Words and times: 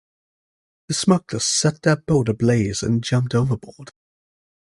The 0.87 0.95
smugglers 0.95 1.45
set 1.45 1.83
their 1.83 1.95
boat 1.95 2.27
ablaze 2.27 2.81
and 2.81 3.03
jumped 3.03 3.35
overboard. 3.35 3.91